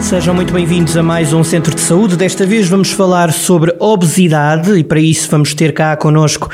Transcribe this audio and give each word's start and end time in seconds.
Sejam 0.00 0.34
muito 0.34 0.52
bem-vindos 0.52 0.96
a 0.96 1.02
mais 1.02 1.32
um 1.32 1.44
Centro 1.44 1.74
de 1.74 1.80
Saúde. 1.80 2.16
Desta 2.16 2.44
vez 2.44 2.68
vamos 2.68 2.90
falar 2.90 3.32
sobre 3.32 3.74
obesidade 3.78 4.72
e 4.76 4.82
para 4.82 4.98
isso 4.98 5.30
vamos 5.30 5.54
ter 5.54 5.72
cá 5.72 5.96
connosco 5.96 6.48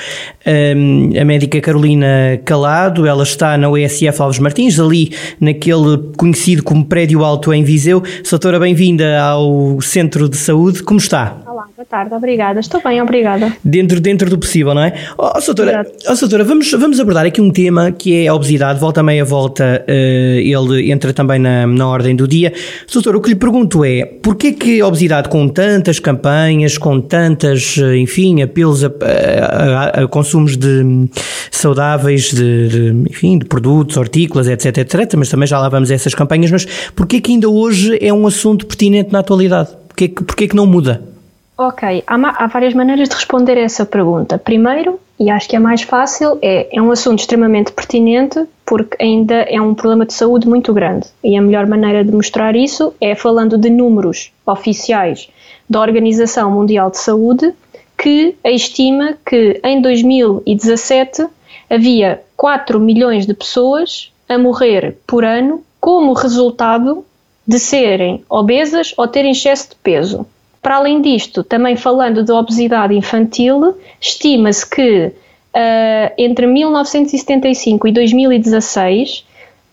um, 0.47 1.11
a 1.19 1.25
médica 1.25 1.61
Carolina 1.61 2.41
Calado. 2.45 3.07
Ela 3.07 3.23
está 3.23 3.57
na 3.57 3.71
USF 3.71 4.21
Alves 4.21 4.39
Martins, 4.41 4.79
ali 4.79 5.13
naquele 5.41 5.97
conhecido 6.17 6.63
como 6.63 6.85
Prédio 6.85 7.25
Alto 7.25 7.53
em 7.55 7.63
Viseu. 7.63 8.03
Doutora, 8.29 8.59
bem-vinda 8.59 9.21
ao 9.23 9.81
Centro 9.81 10.29
de 10.29 10.37
Saúde. 10.37 10.83
Como 10.83 10.99
está? 10.99 11.46
Boa 11.77 11.85
tarde, 11.85 12.15
obrigada. 12.15 12.59
Estou 12.59 12.81
bem, 12.83 13.03
obrigada. 13.03 13.55
Dentro, 13.63 14.01
dentro 14.01 14.31
do 14.31 14.39
possível, 14.39 14.73
não 14.73 14.81
é? 14.81 14.95
Oh, 15.19 15.33
oh 15.37 15.41
doutora, 15.45 15.87
oh, 16.09 16.15
doutora 16.15 16.43
vamos, 16.43 16.71
vamos 16.71 16.99
abordar 16.99 17.27
aqui 17.27 17.39
um 17.39 17.51
tema 17.51 17.93
que 17.93 18.25
é 18.25 18.29
a 18.29 18.35
obesidade. 18.35 18.81
Volta 18.81 19.03
meia 19.03 19.27
volta, 19.27 19.85
uh, 19.87 19.93
ele 19.93 20.91
entra 20.91 21.13
também 21.13 21.39
na, 21.39 21.67
na 21.67 21.87
ordem 21.87 22.17
do 22.17 22.27
dia. 22.27 22.51
Doutora, 22.91 23.19
o 23.19 23.21
que 23.21 23.29
lhe 23.29 23.35
pergunto 23.35 23.85
é, 23.85 24.07
porquê 24.07 24.53
que 24.53 24.81
a 24.81 24.87
obesidade 24.87 25.29
com 25.29 25.47
tantas 25.49 25.99
campanhas, 25.99 26.79
com 26.79 26.99
tantas, 26.99 27.77
eh, 27.77 27.99
enfim, 27.99 28.41
apelos 28.41 28.83
a, 28.83 28.89
a, 28.89 30.05
a 30.05 30.09
consumos 30.09 30.57
de 30.57 31.11
saudáveis, 31.51 32.31
de, 32.33 32.69
de, 32.69 33.11
enfim, 33.11 33.39
de 33.39 33.45
produtos, 33.45 33.99
hortícolas, 33.99 34.49
etc, 34.49 34.79
etc, 34.79 35.15
mas 35.15 35.29
também 35.29 35.47
já 35.47 35.61
lá 35.61 35.69
vamos 35.69 35.91
a 35.91 35.95
essas 35.95 36.15
campanhas, 36.15 36.51
mas 36.51 36.65
porquê 36.95 37.21
que 37.21 37.33
ainda 37.33 37.51
hoje 37.51 37.99
é 38.01 38.15
um 38.15 38.27
assunto 38.27 38.65
pertinente 38.65 39.13
na 39.13 39.19
atualidade? 39.19 39.69
Porquê 39.89 40.09
que, 40.09 40.25
porquê 40.25 40.49
que 40.49 40.57
não 40.57 40.65
muda? 40.65 41.16
Ok, 41.59 42.05
há, 42.07 42.45
há, 42.45 42.47
várias 42.49 42.75
maneiras 42.75 43.09
de 43.09 43.15
responder 43.15 43.57
a 43.57 43.63
essa 43.63 43.87
pergunta. 43.87 44.37
Primeiro, 44.37 45.01
e 45.19 45.31
acho 45.31 45.49
que 45.49 45.57
é 45.57 45.59
mais 45.59 45.81
fácil, 45.81 46.39
é, 46.43 46.69
é 46.71 46.83
um 46.83 46.91
assunto 46.91 47.21
extremamente 47.21 47.73
pertinente 47.73 48.45
porque 48.65 49.03
ainda 49.03 49.37
é 49.37 49.59
um 49.59 49.75
problema 49.75 50.05
de 50.05 50.13
saúde 50.13 50.47
muito 50.47 50.75
grande. 50.75 51.07
E 51.25 51.35
a 51.35 51.41
melhor 51.41 51.67
maneira 51.67 52.05
de 52.05 52.13
mostrar 52.13 52.55
isso 52.55 52.93
é 53.01 53.15
falando 53.15 53.57
de 53.57 53.71
números 53.71 54.33
oficiais 54.45 55.31
da 55.69 55.81
Organização 55.81 56.51
Mundial 56.51 56.91
de 56.91 56.99
Saúde, 56.99 57.55
que 57.97 58.37
estima 58.45 59.17
que 59.25 59.59
em 59.65 59.81
2017 59.81 61.27
havia 61.71 62.21
4 62.37 62.79
milhões 62.79 63.27
de 63.27 63.33
pessoas 63.33 64.13
a 64.29 64.37
morrer 64.37 64.99
por 65.07 65.25
ano 65.25 65.65
como 65.81 66.13
resultado 66.13 67.03
de 67.47 67.59
serem 67.59 68.23
obesas 68.29 68.93
ou 68.99 69.09
terem 69.09 69.31
excesso 69.31 69.71
de 69.71 69.77
peso. 69.77 70.27
Para 70.67 70.79
além 70.79 71.01
disto, 71.01 71.45
também 71.45 71.77
falando 71.77 72.25
de 72.25 72.33
obesidade 72.33 72.93
infantil, 72.93 73.77
estima-se 74.01 74.69
que 74.69 75.07
uh, 75.07 76.13
entre 76.19 76.45
1975 76.45 77.87
e 77.87 77.93
2016 77.93 79.25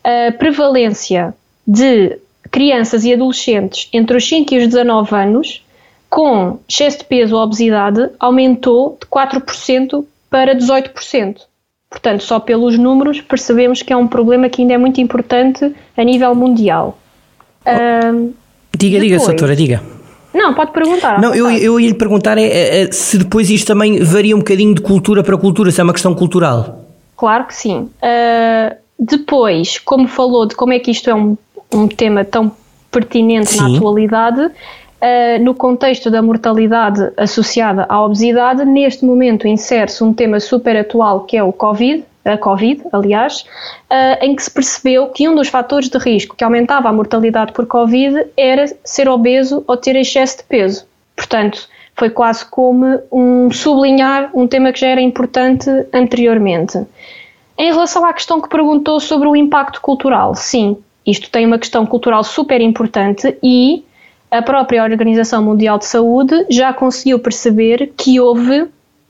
a 0.04 0.32
prevalência 0.34 1.34
de 1.68 2.20
crianças 2.52 3.04
e 3.06 3.12
adolescentes 3.12 3.90
entre 3.92 4.16
os 4.16 4.30
5 4.30 4.54
e 4.54 4.58
os 4.60 4.68
19 4.68 5.16
anos 5.16 5.66
com 6.12 6.60
excesso 6.70 7.00
de 7.00 7.06
peso 7.06 7.38
ou 7.38 7.42
obesidade 7.42 8.12
aumentou 8.20 8.96
de 9.02 9.08
4% 9.08 10.06
para 10.30 10.56
18%. 10.56 11.38
Portanto, 11.90 12.22
só 12.22 12.40
pelos 12.40 12.78
números 12.78 13.20
percebemos 13.20 13.82
que 13.82 13.92
é 13.92 13.98
um 13.98 14.08
problema 14.08 14.48
que 14.48 14.62
ainda 14.62 14.76
é 14.76 14.78
muito 14.78 15.02
importante 15.02 15.74
a 15.98 16.04
nível 16.04 16.36
mundial. 16.36 17.00
Uh, 17.66 18.32
diga, 18.78 19.00
depois, 19.00 19.22
diga, 19.22 19.26
doutora, 19.26 19.56
diga. 19.56 19.93
Não, 20.34 20.54
pode 20.54 20.72
perguntar. 20.72 21.22
Não, 21.22 21.34
eu, 21.34 21.50
eu 21.52 21.80
ia 21.80 21.88
lhe 21.88 21.94
perguntar 21.94 22.38
é, 22.38 22.44
é, 22.44 22.84
é, 22.84 22.92
se 22.92 23.18
depois 23.18 23.50
isto 23.50 23.68
também 23.68 24.00
varia 24.04 24.36
um 24.36 24.40
bocadinho 24.40 24.74
de 24.74 24.82
cultura 24.82 25.24
para 25.24 25.38
cultura, 25.38 25.72
se 25.72 25.80
é 25.80 25.84
uma 25.84 25.94
questão 25.94 26.16
cultural. 26.16 26.84
Claro 27.16 27.46
que 27.46 27.56
sim. 27.56 27.90
Uh, 28.02 28.76
depois, 29.00 29.78
como 29.78 30.08
falou 30.08 30.48
de 30.48 30.56
como 30.56 30.74
é 30.74 30.80
que 30.80 30.92
isto 30.92 31.10
é 31.10 31.16
um, 31.16 31.38
um 31.74 31.88
tema 31.88 32.26
tão 32.26 32.52
pertinente 32.92 33.52
sim. 33.52 33.60
na 33.60 33.78
atualidade, 33.78 34.42
uh, 34.42 35.44
no 35.44 35.54
contexto 35.54 36.10
da 36.10 36.22
mortalidade 36.22 37.12
associada 37.18 37.86
à 37.88 38.04
obesidade, 38.04 38.66
neste 38.66 39.06
momento 39.06 39.48
insere-se 39.48 40.04
um 40.04 40.14
tema 40.14 40.40
super 40.40 40.76
atual 40.76 41.22
que 41.22 41.38
é 41.38 41.44
o 41.44 41.54
Covid, 41.54 42.04
a 42.26 42.38
Covid, 42.38 42.84
aliás, 42.92 43.42
uh, 43.92 44.24
em 44.24 44.36
que 44.36 44.44
se 44.44 44.52
percebeu 44.52 45.08
que 45.08 45.28
um 45.28 45.36
dos 45.36 45.50
fatores 45.50 45.90
de 45.90 45.98
risco 45.98 46.36
que 46.36 46.44
aumentava 46.44 46.90
a 46.90 46.94
mortalidade 46.94 47.52
por 47.52 47.66
Covid 47.66 48.28
era 48.38 48.66
ser 48.84 49.10
obeso 49.10 49.64
ou 49.68 49.76
ter 49.76 49.96
excesso 49.96 50.38
de 50.38 50.44
peso. 50.44 50.86
Portanto, 51.16 51.68
foi 51.96 52.10
quase 52.10 52.46
como 52.46 53.00
um 53.12 53.52
sublinhar 53.52 54.32
um 54.34 54.48
tema 54.48 54.72
que 54.72 54.80
já 54.80 54.88
era 54.88 55.02
importante 55.02 55.70
anteriormente. 55.94 56.80
Em 57.58 57.72
relação 57.72 58.06
à 58.06 58.14
questão 58.14 58.42
que 58.42 58.50
perguntou 58.50 59.00
sobre 59.00 59.28
o 59.28 59.36
impacto 59.36 59.80
cultural, 59.80 60.34
sim, 60.34 60.78
isto 61.06 61.30
tem 61.30 61.46
uma 61.46 61.60
questão 61.60 61.86
cultural 61.86 62.24
super 62.24 62.62
importante 62.62 63.38
e 63.44 63.84
a 64.32 64.42
própria 64.42 64.84
Organização 64.84 65.44
Mundial 65.44 65.78
de 65.78 65.86
Saúde 65.86 66.48
já 66.50 66.74
conseguiu 66.74 67.20
perceber 67.20 67.94
que 67.96 68.20
houve 68.20 68.68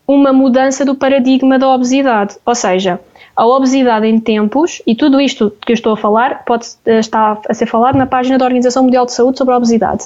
uma 0.08 0.34
mudança 0.34 0.86
do 0.86 0.96
paradigma 0.96 1.58
da 1.58 1.70
obesidade. 1.70 2.36
Ou 2.46 2.56
seja, 2.56 3.00
a 3.36 3.46
obesidade 3.46 4.06
em 4.06 4.20
tempos, 4.20 4.82
e 4.86 4.96
tudo 4.96 5.20
isto 5.20 5.52
que 5.66 5.72
eu 5.72 5.74
estou 5.74 5.94
a 5.94 5.98
falar 5.98 6.44
pode 6.46 6.68
eh, 6.86 7.00
estar 7.00 7.42
a 7.48 7.54
ser 7.54 7.66
falado 7.66 7.98
na 7.98 8.06
página 8.06 8.38
da 8.38 8.46
Organização 8.46 8.84
Mundial 8.84 9.06
de 9.06 9.14
Saúde 9.14 9.38
sobre 9.38 9.54
a 9.54 9.58
obesidade. 9.58 10.06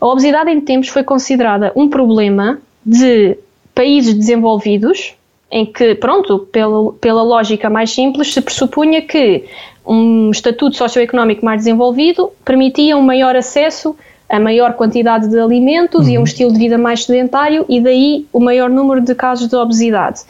A 0.00 0.06
obesidade 0.06 0.50
em 0.50 0.60
tempos 0.60 0.88
foi 0.88 1.02
considerada 1.02 1.72
um 1.74 1.88
problema 1.88 2.58
de 2.84 3.38
países 3.74 4.14
desenvolvidos, 4.14 5.14
em 5.50 5.64
que, 5.66 5.94
pronto, 5.94 6.40
pela, 6.52 6.92
pela 6.94 7.22
lógica 7.22 7.68
mais 7.70 7.90
simples, 7.90 8.32
se 8.32 8.40
pressupunha 8.40 9.02
que 9.02 9.44
um 9.86 10.30
estatuto 10.30 10.76
socioeconómico 10.76 11.44
mais 11.44 11.58
desenvolvido 11.58 12.30
permitia 12.44 12.96
um 12.96 13.02
maior 13.02 13.34
acesso 13.34 13.96
a 14.30 14.38
maior 14.38 14.74
quantidade 14.74 15.28
de 15.28 15.38
alimentos 15.38 16.06
uhum. 16.06 16.12
e 16.12 16.16
um 16.16 16.20
uhum. 16.20 16.24
estilo 16.24 16.52
de 16.52 16.58
vida 16.58 16.78
mais 16.78 17.04
sedentário 17.04 17.66
e 17.68 17.80
daí 17.80 18.26
o 18.32 18.38
maior 18.38 18.70
número 18.70 19.00
de 19.00 19.14
casos 19.14 19.48
de 19.48 19.56
obesidade. 19.56 20.20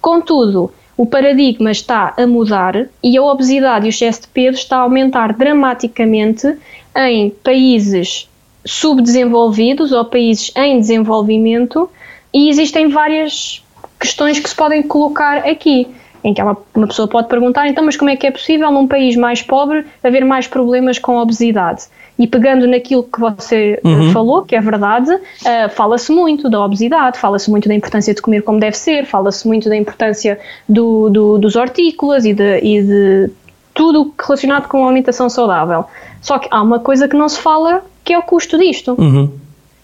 Contudo, 0.00 0.72
o 0.96 1.04
paradigma 1.04 1.70
está 1.70 2.14
a 2.16 2.26
mudar 2.26 2.86
e 3.02 3.16
a 3.16 3.22
obesidade 3.22 3.86
e 3.86 3.88
o 3.88 3.90
excesso 3.90 4.22
de 4.22 4.28
peso 4.28 4.58
está 4.58 4.78
a 4.78 4.80
aumentar 4.80 5.32
dramaticamente 5.32 6.56
em 6.96 7.30
países 7.30 8.28
subdesenvolvidos 8.64 9.92
ou 9.92 10.04
países 10.04 10.52
em 10.56 10.78
desenvolvimento 10.78 11.90
e 12.32 12.48
existem 12.48 12.88
várias 12.88 13.64
questões 13.98 14.38
que 14.38 14.48
se 14.48 14.54
podem 14.54 14.82
colocar 14.82 15.38
aqui 15.38 15.88
em 16.28 16.34
que 16.34 16.42
uma, 16.42 16.56
uma, 16.74 16.86
pessoa 16.86 17.08
pode 17.08 17.28
perguntar, 17.28 17.66
então, 17.68 17.84
mas 17.84 17.96
como 17.96 18.10
é 18.10 18.16
que 18.16 18.26
é 18.26 18.30
possível 18.30 18.70
num 18.70 18.86
país 18.86 19.16
mais 19.16 19.40
pobre 19.40 19.86
haver 20.04 20.24
mais 20.24 20.46
problemas 20.46 20.98
com 20.98 21.16
obesidade? 21.16 21.84
E 22.18 22.26
pegando 22.26 22.66
naquilo 22.66 23.04
que 23.04 23.18
você 23.18 23.80
eh, 23.82 23.88
uhum. 23.88 24.12
falou, 24.12 24.42
que 24.42 24.54
é 24.54 24.60
verdade, 24.60 25.10
uh, 25.10 25.68
fala-se 25.70 26.12
muito 26.12 26.50
da 26.50 26.62
obesidade, 26.62 27.18
fala-se 27.18 27.48
muito 27.50 27.68
da 27.68 27.74
importância 27.74 28.12
de 28.12 28.20
comer 28.20 28.42
como 28.42 28.58
deve 28.58 28.76
ser, 28.76 29.06
fala-se 29.06 29.46
muito 29.46 29.68
da 29.68 29.76
importância 29.76 30.38
do, 30.68 31.08
do, 31.08 31.38
dos 31.38 31.54
hortícolas 31.54 32.24
e 32.24 32.34
de, 32.34 32.58
e 32.58 32.82
de 32.82 33.30
tudo 33.72 34.12
relacionado 34.20 34.66
com 34.66 34.84
a 34.84 34.86
alimentação 34.86 35.30
saudável. 35.30 35.84
Só 36.20 36.38
que 36.38 36.48
há 36.50 36.60
uma 36.60 36.80
coisa 36.80 37.06
que 37.06 37.16
não 37.16 37.28
se 37.28 37.38
fala, 37.38 37.82
que 38.04 38.12
é 38.12 38.18
o 38.18 38.22
custo 38.22 38.58
disto. 38.58 38.96
Uhum. 38.98 39.30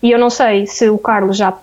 E 0.02 0.10
eu 0.10 0.18
não 0.18 0.28
sei 0.28 0.66
se 0.66 0.90
o 0.90 0.98
Carlos 0.98 1.36
já 1.36 1.54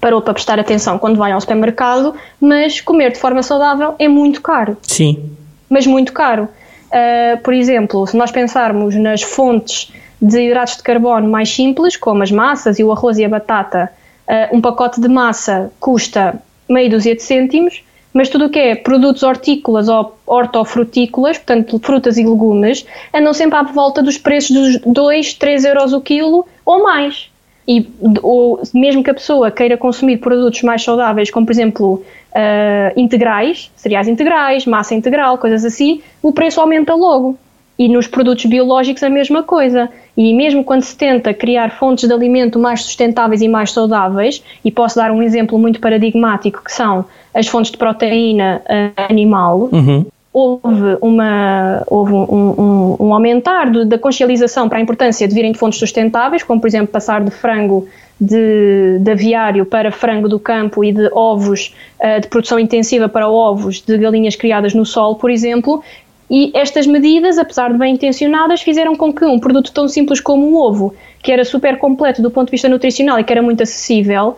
parou 0.00 0.22
para 0.22 0.32
prestar 0.34 0.58
atenção 0.58 0.98
quando 0.98 1.16
vai 1.16 1.32
ao 1.32 1.40
supermercado, 1.40 2.14
mas 2.40 2.80
comer 2.80 3.12
de 3.12 3.18
forma 3.18 3.42
saudável 3.42 3.94
é 3.98 4.08
muito 4.08 4.40
caro. 4.40 4.76
Sim. 4.82 5.30
Mas 5.68 5.86
muito 5.86 6.12
caro. 6.12 6.48
Uh, 6.88 7.40
por 7.42 7.54
exemplo, 7.54 8.06
se 8.06 8.16
nós 8.16 8.32
pensarmos 8.32 8.96
nas 8.96 9.22
fontes 9.22 9.92
de 10.20 10.40
hidratos 10.46 10.76
de 10.76 10.82
carbono 10.82 11.28
mais 11.28 11.48
simples, 11.48 11.96
como 11.96 12.22
as 12.22 12.30
massas 12.30 12.78
e 12.78 12.84
o 12.84 12.90
arroz 12.90 13.18
e 13.18 13.24
a 13.24 13.28
batata, 13.28 13.90
uh, 14.26 14.56
um 14.56 14.60
pacote 14.60 15.00
de 15.00 15.08
massa 15.08 15.70
custa 15.78 16.40
meio 16.68 16.90
dúzia 16.90 17.14
de 17.14 17.22
cêntimos, 17.22 17.84
mas 18.12 18.28
tudo 18.28 18.46
o 18.46 18.50
que 18.50 18.58
é 18.58 18.74
produtos 18.74 19.22
hortícolas 19.22 19.88
ou 19.88 20.16
hortofrutícolas, 20.26 21.38
portanto 21.38 21.78
frutas 21.78 22.18
e 22.18 22.24
legumes, 22.24 22.84
andam 23.14 23.32
sempre 23.32 23.58
à 23.58 23.62
volta 23.62 24.02
dos 24.02 24.18
preços 24.18 24.50
dos 24.50 24.80
2, 24.84 25.34
3 25.34 25.64
euros 25.64 25.92
o 25.92 26.00
quilo 26.00 26.44
ou 26.64 26.82
mais 26.82 27.29
e 27.70 27.88
ou, 28.20 28.60
mesmo 28.74 29.04
que 29.04 29.10
a 29.10 29.14
pessoa 29.14 29.48
queira 29.48 29.76
consumir 29.76 30.16
produtos 30.16 30.60
mais 30.62 30.82
saudáveis, 30.82 31.30
como 31.30 31.46
por 31.46 31.52
exemplo 31.52 32.02
uh, 32.32 33.00
integrais, 33.00 33.70
cereais 33.76 34.08
integrais, 34.08 34.66
massa 34.66 34.92
integral, 34.92 35.38
coisas 35.38 35.64
assim, 35.64 36.02
o 36.20 36.32
preço 36.32 36.60
aumenta 36.60 36.92
logo. 36.96 37.38
E 37.78 37.88
nos 37.88 38.08
produtos 38.08 38.44
biológicos 38.44 39.04
a 39.04 39.08
mesma 39.08 39.44
coisa. 39.44 39.88
E 40.16 40.34
mesmo 40.34 40.64
quando 40.64 40.82
se 40.82 40.96
tenta 40.96 41.32
criar 41.32 41.70
fontes 41.78 42.08
de 42.08 42.12
alimento 42.12 42.58
mais 42.58 42.82
sustentáveis 42.82 43.40
e 43.40 43.48
mais 43.48 43.70
saudáveis, 43.70 44.42
e 44.64 44.70
posso 44.70 44.96
dar 44.96 45.12
um 45.12 45.22
exemplo 45.22 45.56
muito 45.56 45.80
paradigmático 45.80 46.64
que 46.64 46.72
são 46.72 47.04
as 47.32 47.46
fontes 47.46 47.70
de 47.70 47.78
proteína 47.78 48.62
uh, 48.66 49.02
animal, 49.08 49.68
uhum. 49.72 50.04
Houve, 50.32 50.96
uma, 51.00 51.82
houve 51.86 52.12
um, 52.12 52.22
um, 52.22 52.96
um 53.00 53.14
aumentar 53.14 53.70
do, 53.70 53.84
da 53.84 53.98
consciencialização 53.98 54.68
para 54.68 54.78
a 54.78 54.80
importância 54.80 55.26
de 55.26 55.34
virem 55.34 55.52
de 55.52 55.58
fontes 55.58 55.78
sustentáveis, 55.78 56.42
como 56.42 56.60
por 56.60 56.68
exemplo 56.68 56.88
passar 56.88 57.22
de 57.24 57.30
frango 57.30 57.88
de, 58.20 58.98
de 59.00 59.10
aviário 59.10 59.64
para 59.64 59.90
frango 59.90 60.28
do 60.28 60.38
campo 60.38 60.84
e 60.84 60.92
de 60.92 61.08
ovos 61.12 61.74
uh, 61.98 62.20
de 62.20 62.28
produção 62.28 62.60
intensiva 62.60 63.08
para 63.08 63.28
ovos 63.28 63.80
de 63.80 63.96
galinhas 63.98 64.36
criadas 64.36 64.74
no 64.74 64.84
sol, 64.84 65.16
por 65.16 65.30
exemplo. 65.30 65.82
E 66.30 66.52
estas 66.54 66.86
medidas, 66.86 67.38
apesar 67.38 67.72
de 67.72 67.78
bem 67.78 67.94
intencionadas, 67.94 68.60
fizeram 68.62 68.94
com 68.94 69.12
que 69.12 69.24
um 69.24 69.40
produto 69.40 69.72
tão 69.72 69.88
simples 69.88 70.20
como 70.20 70.46
o 70.46 70.64
ovo, 70.64 70.94
que 71.20 71.32
era 71.32 71.44
super 71.44 71.76
completo 71.76 72.22
do 72.22 72.30
ponto 72.30 72.46
de 72.46 72.52
vista 72.52 72.68
nutricional 72.68 73.18
e 73.18 73.24
que 73.24 73.32
era 73.32 73.42
muito 73.42 73.64
acessível, 73.64 74.36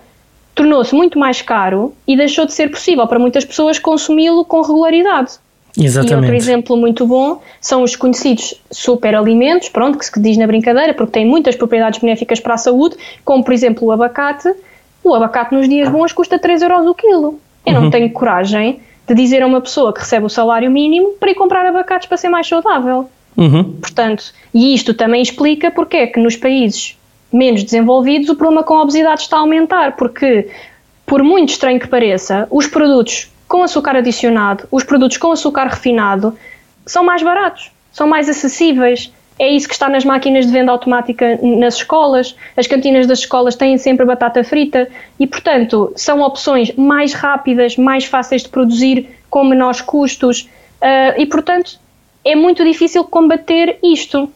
tornou-se 0.54 0.94
muito 0.94 1.18
mais 1.18 1.42
caro 1.42 1.92
e 2.06 2.16
deixou 2.16 2.46
de 2.46 2.54
ser 2.54 2.70
possível 2.70 3.06
para 3.06 3.18
muitas 3.18 3.44
pessoas 3.44 3.78
consumi-lo 3.78 4.42
com 4.44 4.62
regularidade. 4.62 5.32
Exatamente. 5.76 6.12
E 6.12 6.16
outro 6.16 6.34
exemplo 6.34 6.76
muito 6.76 7.06
bom 7.06 7.40
são 7.60 7.82
os 7.82 7.96
conhecidos 7.96 8.54
superalimentos, 8.70 9.68
pronto, 9.68 9.98
que 9.98 10.04
se 10.04 10.20
diz 10.20 10.36
na 10.36 10.46
brincadeira, 10.46 10.92
porque 10.92 11.12
têm 11.12 11.26
muitas 11.26 11.56
propriedades 11.56 12.00
benéficas 12.00 12.40
para 12.40 12.54
a 12.54 12.58
saúde, 12.58 12.96
como 13.24 13.42
por 13.42 13.52
exemplo 13.52 13.88
o 13.88 13.92
abacate. 13.92 14.52
O 15.02 15.14
abacate 15.14 15.54
nos 15.54 15.68
dias 15.68 15.88
bons 15.88 16.12
custa 16.12 16.38
3 16.38 16.62
euros 16.62 16.86
o 16.86 16.94
quilo. 16.94 17.40
Eu 17.66 17.74
não 17.74 17.84
uhum. 17.84 17.90
tenho 17.90 18.10
coragem 18.10 18.80
de 19.06 19.14
dizer 19.14 19.42
a 19.42 19.46
uma 19.46 19.60
pessoa 19.60 19.92
que 19.92 20.00
recebe 20.00 20.26
o 20.26 20.28
salário 20.28 20.70
mínimo 20.70 21.14
para 21.18 21.30
ir 21.30 21.34
comprar 21.34 21.66
abacates 21.66 22.06
para 22.06 22.16
ser 22.16 22.28
mais 22.28 22.46
saudável. 22.46 23.08
Uhum. 23.36 23.64
Portanto, 23.80 24.32
e 24.52 24.74
isto 24.74 24.94
também 24.94 25.22
explica 25.22 25.70
porque 25.70 25.96
é 25.96 26.06
que 26.06 26.20
nos 26.20 26.36
países 26.36 26.96
menos 27.32 27.64
desenvolvidos 27.64 28.28
o 28.28 28.36
problema 28.36 28.62
com 28.62 28.74
a 28.74 28.82
obesidade 28.82 29.22
está 29.22 29.38
a 29.38 29.40
aumentar, 29.40 29.96
porque, 29.96 30.48
por 31.06 31.22
muito 31.22 31.48
estranho 31.48 31.80
que 31.80 31.88
pareça, 31.88 32.46
os 32.50 32.66
produtos 32.66 33.31
com 33.52 33.62
açúcar 33.62 33.96
adicionado, 33.96 34.66
os 34.70 34.82
produtos 34.82 35.18
com 35.18 35.30
açúcar 35.30 35.66
refinado, 35.66 36.34
são 36.86 37.04
mais 37.04 37.22
baratos, 37.22 37.70
são 37.92 38.06
mais 38.06 38.26
acessíveis. 38.26 39.12
É 39.38 39.46
isso 39.46 39.68
que 39.68 39.74
está 39.74 39.90
nas 39.90 40.06
máquinas 40.06 40.46
de 40.46 40.52
venda 40.52 40.72
automática 40.72 41.38
nas 41.42 41.74
escolas. 41.74 42.34
As 42.56 42.66
cantinas 42.66 43.06
das 43.06 43.18
escolas 43.18 43.54
têm 43.54 43.76
sempre 43.76 44.06
batata 44.06 44.42
frita 44.42 44.88
e, 45.20 45.26
portanto, 45.26 45.92
são 45.94 46.22
opções 46.22 46.74
mais 46.76 47.12
rápidas, 47.12 47.76
mais 47.76 48.06
fáceis 48.06 48.42
de 48.42 48.48
produzir, 48.48 49.10
com 49.28 49.44
menores 49.44 49.82
custos. 49.82 50.48
Uh, 50.80 51.20
e, 51.20 51.26
portanto, 51.26 51.78
é 52.24 52.34
muito 52.34 52.64
difícil 52.64 53.04
combater 53.04 53.76
isto. 53.82 54.30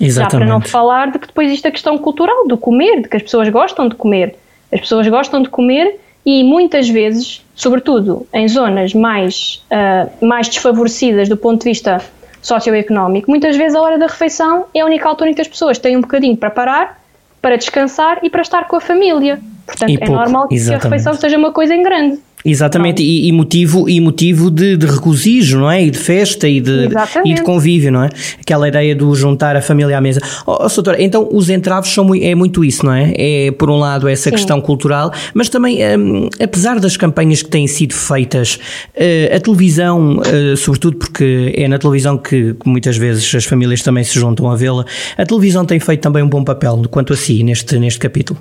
Exatamente. 0.00 0.32
Já 0.32 0.38
para 0.38 0.46
não 0.46 0.60
falar 0.60 1.12
de 1.12 1.20
que 1.20 1.28
depois 1.28 1.46
existe 1.46 1.68
a 1.68 1.70
questão 1.70 1.96
cultural 1.98 2.48
do 2.48 2.58
comer, 2.58 3.02
de 3.02 3.08
que 3.08 3.16
as 3.16 3.22
pessoas 3.22 3.48
gostam 3.48 3.88
de 3.88 3.94
comer. 3.94 4.34
As 4.72 4.80
pessoas 4.80 5.06
gostam 5.06 5.40
de 5.40 5.48
comer 5.48 6.00
e 6.26 6.42
muitas 6.42 6.88
vezes, 6.88 7.44
sobretudo 7.60 8.26
em 8.32 8.48
zonas 8.48 8.94
mais, 8.94 9.62
uh, 9.70 10.26
mais 10.26 10.48
desfavorecidas 10.48 11.28
do 11.28 11.36
ponto 11.36 11.62
de 11.62 11.68
vista 11.68 12.00
socioeconómico, 12.40 13.30
muitas 13.30 13.54
vezes 13.54 13.76
a 13.76 13.82
hora 13.82 13.98
da 13.98 14.06
refeição 14.06 14.64
é 14.74 14.80
a 14.80 14.86
única 14.86 15.06
altura 15.06 15.28
em 15.28 15.34
que 15.34 15.42
as 15.42 15.48
pessoas 15.48 15.78
têm 15.78 15.94
um 15.94 16.00
bocadinho 16.00 16.34
para 16.38 16.48
parar, 16.50 17.02
para 17.42 17.56
descansar 17.56 18.20
e 18.22 18.30
para 18.30 18.40
estar 18.40 18.66
com 18.66 18.76
a 18.76 18.80
família. 18.80 19.38
Portanto, 19.66 19.98
é 20.00 20.08
normal 20.08 20.48
que 20.48 20.72
a 20.72 20.78
refeição 20.78 21.12
seja 21.12 21.36
uma 21.36 21.52
coisa 21.52 21.74
em 21.74 21.82
grande. 21.82 22.18
Exatamente, 22.44 23.02
e, 23.02 23.28
e, 23.28 23.32
motivo, 23.32 23.88
e 23.88 24.00
motivo 24.00 24.50
de, 24.50 24.76
de, 24.76 24.86
regozijo, 24.86 25.58
não 25.58 25.70
é? 25.70 25.84
E 25.84 25.90
de 25.90 25.98
festa 25.98 26.48
e 26.48 26.60
de, 26.60 26.88
e 27.24 27.34
de 27.34 27.42
convívio, 27.42 27.92
não 27.92 28.04
é? 28.04 28.10
Aquela 28.40 28.68
ideia 28.68 28.94
do 28.94 29.14
juntar 29.14 29.56
a 29.56 29.62
família 29.62 29.98
à 29.98 30.00
mesa. 30.00 30.20
Oh, 30.46 30.64
oh 30.64 30.68
doutora, 30.68 31.02
então 31.02 31.28
os 31.30 31.50
entraves 31.50 31.92
são 31.92 32.14
é 32.14 32.34
muito 32.34 32.64
isso, 32.64 32.84
não 32.84 32.92
é? 32.92 33.12
É, 33.16 33.50
por 33.52 33.70
um 33.70 33.76
lado, 33.76 34.08
essa 34.08 34.30
Sim. 34.30 34.36
questão 34.36 34.60
cultural, 34.60 35.12
mas 35.34 35.48
também, 35.48 35.78
um, 35.98 36.28
apesar 36.42 36.80
das 36.80 36.96
campanhas 36.96 37.42
que 37.42 37.50
têm 37.50 37.66
sido 37.66 37.94
feitas, 37.94 38.58
uh, 38.96 39.36
a 39.36 39.40
televisão, 39.40 40.18
uh, 40.18 40.56
sobretudo 40.56 40.96
porque 40.96 41.52
é 41.56 41.68
na 41.68 41.78
televisão 41.78 42.16
que, 42.16 42.54
que, 42.54 42.68
muitas 42.68 42.96
vezes 42.96 43.34
as 43.34 43.44
famílias 43.44 43.82
também 43.82 44.02
se 44.02 44.18
juntam 44.18 44.50
a 44.50 44.56
vê-la, 44.56 44.84
a 45.16 45.26
televisão 45.26 45.64
tem 45.64 45.78
feito 45.78 46.00
também 46.00 46.22
um 46.22 46.28
bom 46.28 46.42
papel 46.42 46.82
quanto 46.90 47.12
a 47.12 47.16
si 47.16 47.42
neste, 47.42 47.78
neste 47.78 47.98
capítulo. 47.98 48.40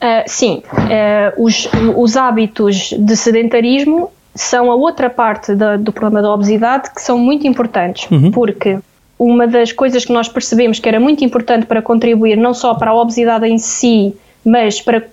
Uh, 0.00 0.24
sim, 0.26 0.62
uh, 0.72 1.44
os, 1.44 1.68
os 1.94 2.16
hábitos 2.16 2.94
de 2.98 3.16
sedentarismo 3.16 4.10
são 4.34 4.70
a 4.70 4.74
outra 4.74 5.10
parte 5.10 5.54
da, 5.54 5.76
do 5.76 5.92
problema 5.92 6.22
da 6.22 6.32
obesidade 6.32 6.90
que 6.94 7.02
são 7.02 7.18
muito 7.18 7.46
importantes, 7.46 8.10
uhum. 8.10 8.30
porque 8.30 8.78
uma 9.18 9.46
das 9.46 9.72
coisas 9.72 10.04
que 10.04 10.12
nós 10.12 10.26
percebemos 10.26 10.78
que 10.78 10.88
era 10.88 10.98
muito 10.98 11.22
importante 11.22 11.66
para 11.66 11.82
contribuir 11.82 12.36
não 12.36 12.54
só 12.54 12.74
para 12.74 12.92
a 12.92 12.94
obesidade 12.94 13.46
em 13.46 13.58
si, 13.58 14.14
mas 14.42 14.80
para 14.80 15.04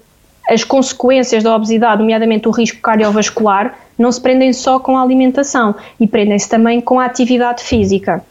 as 0.50 0.64
consequências 0.64 1.44
da 1.44 1.54
obesidade, 1.54 2.00
nomeadamente 2.00 2.48
o 2.48 2.52
risco 2.52 2.80
cardiovascular, 2.80 3.78
não 3.98 4.10
se 4.10 4.22
prendem 4.22 4.54
só 4.54 4.80
com 4.80 4.98
a 4.98 5.02
alimentação 5.02 5.76
e 6.00 6.08
prendem-se 6.08 6.48
também 6.48 6.80
com 6.80 6.98
a 6.98 7.06
atividade 7.06 7.62
física 7.64 8.24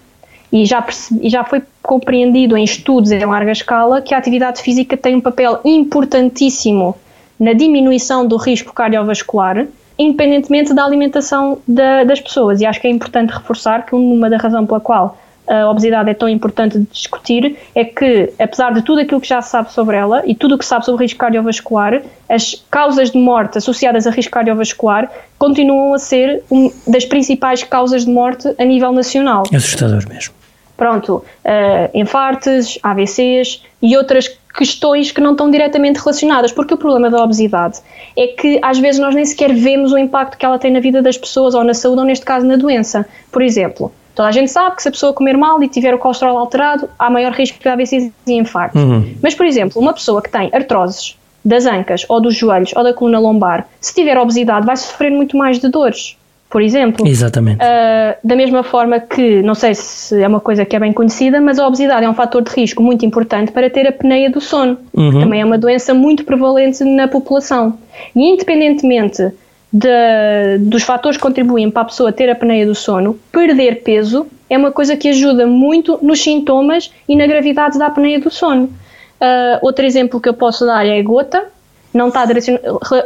e 0.53 0.65
já, 0.65 0.81
percebi, 0.81 1.29
já 1.29 1.45
foi 1.45 1.63
compreendido 1.83 2.57
em 2.57 2.65
estudos 2.65 3.11
em 3.11 3.25
larga 3.25 3.53
escala 3.53 4.01
que 4.01 4.15
a 4.15 4.19
atividade 4.19 4.63
física 4.63 4.97
tem 4.97 5.17
um 5.17 5.21
papel 5.21 5.61
importantíssimo 5.65 6.97
na 7.39 7.53
diminuição 7.53 8.27
do 8.27 8.37
risco 8.37 8.73
cardiovascular, 8.73 9.67
independentemente 9.99 10.73
da 10.73 10.85
alimentação 10.85 11.59
da, 11.67 12.05
das 12.05 12.21
pessoas. 12.21 12.61
E 12.61 12.67
acho 12.67 12.81
que 12.81 12.87
é 12.87 12.91
importante 12.91 13.33
reforçar 13.33 13.85
que 13.85 13.95
uma 13.95 14.31
da 14.31 14.37
razão 14.37 14.67
pela 14.67 14.81
qual 14.81 15.19
a 15.47 15.71
obesidade 15.71 16.11
é 16.11 16.15
tão 16.15 16.29
importante 16.29 16.79
de 16.79 16.87
discutir 16.87 17.57
é 17.75 17.85
que, 17.85 18.33
apesar 18.39 18.73
de 18.73 18.83
tudo 18.83 19.01
aquilo 19.01 19.21
que 19.21 19.29
já 19.29 19.41
se 19.41 19.51
sabe 19.51 19.73
sobre 19.73 19.97
ela 19.97 20.23
e 20.27 20.35
tudo 20.35 20.55
o 20.55 20.59
que 20.59 20.65
se 20.65 20.71
sabe 20.71 20.85
sobre 20.85 21.03
o 21.03 21.03
risco 21.03 21.19
cardiovascular, 21.19 22.03
as 22.29 22.65
causas 22.71 23.11
de 23.11 23.19
morte 23.19 23.59
associadas 23.59 24.07
a 24.07 24.11
risco 24.11 24.33
cardiovascular 24.33 25.11
continuam 25.39 25.95
a 25.95 25.99
ser 25.99 26.43
uma 26.51 26.71
das 26.87 27.05
principais 27.05 27.63
causas 27.63 28.05
de 28.05 28.11
morte 28.11 28.53
a 28.59 28.65
nível 28.65 28.93
nacional. 28.93 29.45
Assustador 29.55 30.09
mesmo. 30.09 30.35
Pronto, 30.77 31.17
uh, 31.17 31.91
infartes, 31.95 32.79
AVCs 32.83 33.63
e 33.81 33.97
outras 33.97 34.29
questões 34.55 35.11
que 35.11 35.21
não 35.21 35.33
estão 35.33 35.51
diretamente 35.51 35.99
relacionadas, 35.99 36.53
porque 36.53 36.75
o 36.75 36.77
problema 36.77 37.11
da 37.11 37.23
obesidade 37.23 37.79
é 38.17 38.27
que 38.29 38.59
às 38.63 38.79
vezes 38.79 39.01
nós 39.01 39.15
nem 39.15 39.25
sequer 39.25 39.55
vemos 39.55 39.93
o 39.93 39.99
impacto 39.99 40.37
que 40.37 40.45
ela 40.45 40.59
tem 40.59 40.71
na 40.71 40.81
vida 40.81 41.01
das 41.01 41.17
pessoas 41.17 41.55
ou 41.55 41.63
na 41.63 41.75
saúde 41.75 42.01
ou 42.01 42.07
neste 42.07 42.25
caso 42.25 42.47
na 42.47 42.57
doença. 42.57 43.07
Por 43.31 43.43
exemplo, 43.43 43.93
toda 44.17 44.29
a 44.29 44.33
gente 44.33 44.51
sabe 44.51 44.75
que 44.75 44.83
se 44.83 44.89
a 44.89 44.91
pessoa 44.91 45.13
comer 45.13 45.37
mal 45.37 45.63
e 45.63 45.69
tiver 45.69 45.95
o 45.95 45.99
colesterol 45.99 46.39
alterado, 46.39 46.89
há 46.99 47.11
maior 47.11 47.33
risco 47.33 47.61
de 47.61 47.69
AVCs 47.69 48.11
e 48.27 48.33
infartos. 48.33 48.83
Uhum. 48.83 49.15
Mas, 49.23 49.35
por 49.35 49.47
exemplo, 49.47 49.81
uma 49.81 49.93
pessoa 49.93 50.23
que 50.23 50.31
tem 50.31 50.51
artroses 50.53 51.17
das 51.45 51.67
ancas 51.67 52.05
ou 52.09 52.21
dos 52.21 52.35
joelhos 52.35 52.73
ou 52.75 52.83
da 52.83 52.93
coluna 52.93 53.21
lombar, 53.21 53.69
se 53.81 53.95
tiver 53.95 54.19
obesidade 54.19 54.67
vai 54.67 54.77
sofrer 54.77 55.11
muito 55.13 55.37
mais 55.37 55.61
de 55.61 55.69
dores 55.69 56.17
por 56.49 56.63
exemplo. 56.63 57.07
Exatamente. 57.07 57.59
Uh, 57.59 58.17
da 58.23 58.37
mesma 58.37 58.63
forma 58.63 59.01
que, 59.01 59.43
não 59.43 59.55
sei 59.55 59.75
se 59.75 60.23
é 60.23 60.27
uma 60.27 60.41
coisa 60.41 60.65
que 60.65 60.77
é 60.77 60.79
bem 60.79 60.93
conhecida, 60.93 61.41
mas 61.41 61.59
a 61.59 61.67
obesidade 61.67 62.05
é 62.05 62.09
um 62.09 62.15
fator 62.15 62.43
de 62.43 62.51
risco 62.51 62.83
muito 62.83 63.05
importante 63.05 63.53
para 63.53 63.69
ter 63.69 63.85
a 63.87 63.91
apneia 63.91 64.31
do 64.31 64.41
sono. 64.41 64.79
Uhum. 64.95 65.21
Também 65.21 65.41
é 65.41 65.45
uma 65.45 65.59
doença 65.59 65.93
muito 65.93 66.25
prevalente 66.25 66.85
na 66.85 67.09
população. 67.09 67.77
E 68.15 68.33
independentemente 68.33 69.33
de, 69.77 70.59
dos 70.61 70.83
fatores 70.83 71.19
que 71.19 71.23
contribuem 71.23 71.71
para 71.71 71.83
a 71.83 71.85
pessoa 71.85 72.11
ter 72.11 72.31
a 72.31 72.33
apneia 72.33 72.65
do 72.65 72.75
sono, 72.75 73.19
perder 73.31 73.83
peso 73.83 74.27
é 74.49 74.57
uma 74.57 74.73
coisa 74.73 74.97
que 74.97 75.09
ajuda 75.09 75.47
muito 75.47 75.99
nos 76.03 76.23
sintomas 76.23 76.91
e 77.07 77.15
na 77.15 77.27
gravidade 77.27 77.79
da 77.79 77.87
apneia 77.87 78.19
do 78.19 78.31
sono. 78.31 78.65
Uh, 78.65 79.59
outro 79.61 79.85
exemplo 79.85 80.21
que 80.21 80.29
eu 80.29 80.35
posso 80.35 80.65
dar 80.65 80.87
é 80.87 80.99
a 80.99 81.03
gota, 81.03 81.45
não 81.93 82.09
está 82.09 82.25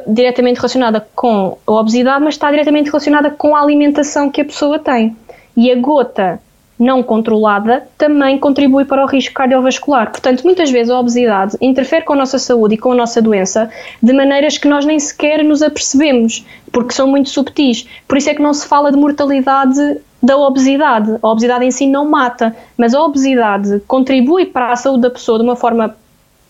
diretamente 0.06 0.58
relacionada 0.58 1.04
com 1.14 1.56
a 1.66 1.72
obesidade, 1.72 2.22
mas 2.22 2.34
está 2.34 2.50
diretamente 2.50 2.86
relacionada 2.86 3.30
com 3.30 3.56
a 3.56 3.62
alimentação 3.62 4.30
que 4.30 4.40
a 4.40 4.44
pessoa 4.44 4.78
tem. 4.78 5.16
E 5.56 5.72
a 5.72 5.74
gota 5.76 6.40
não 6.80 7.02
controlada 7.02 7.86
também 7.98 8.38
contribui 8.38 8.86
para 8.86 9.04
o 9.04 9.06
risco 9.06 9.34
cardiovascular. 9.34 10.10
Portanto, 10.10 10.42
muitas 10.42 10.70
vezes 10.70 10.90
a 10.90 10.98
obesidade 10.98 11.54
interfere 11.60 12.06
com 12.06 12.14
a 12.14 12.16
nossa 12.16 12.38
saúde 12.38 12.74
e 12.74 12.78
com 12.78 12.92
a 12.92 12.94
nossa 12.94 13.20
doença 13.20 13.70
de 14.02 14.12
maneiras 14.14 14.56
que 14.56 14.66
nós 14.66 14.86
nem 14.86 14.98
sequer 14.98 15.44
nos 15.44 15.62
apercebemos, 15.62 16.46
porque 16.72 16.94
são 16.94 17.06
muito 17.06 17.28
subtis. 17.28 17.86
Por 18.08 18.16
isso 18.16 18.30
é 18.30 18.34
que 18.34 18.40
não 18.40 18.54
se 18.54 18.66
fala 18.66 18.90
de 18.90 18.96
mortalidade 18.96 19.98
da 20.22 20.38
obesidade. 20.38 21.18
A 21.22 21.28
obesidade 21.28 21.66
em 21.66 21.70
si 21.70 21.86
não 21.86 22.08
mata, 22.08 22.56
mas 22.78 22.94
a 22.94 23.02
obesidade 23.02 23.82
contribui 23.86 24.46
para 24.46 24.72
a 24.72 24.76
saúde 24.76 25.02
da 25.02 25.10
pessoa 25.10 25.38
de 25.38 25.44
uma 25.44 25.56
forma 25.56 25.94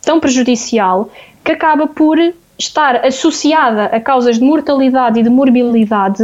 tão 0.01 0.21
prejudicial 0.21 1.11
que 1.45 1.51
acaba 1.51 1.89
por 1.89 2.19
estar 2.57 3.05
associada 3.05 3.87
a 3.87 4.01
causas 4.01 4.39
de 4.39 4.45
mortalidade 4.45 5.19
e 5.19 5.23
de 5.25 5.31
morbilidade 5.31 6.23